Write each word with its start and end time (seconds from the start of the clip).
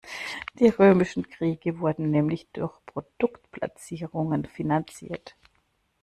Die 0.57 0.67
römischen 0.69 1.29
Kriege 1.29 1.77
wurden 1.77 2.09
nämlich 2.09 2.47
durch 2.53 2.73
Produktplatzierungen 2.87 4.45
finanziert. 4.45 5.35